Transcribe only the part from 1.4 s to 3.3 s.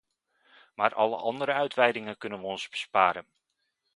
uitweidingen kunnen we ons besparen.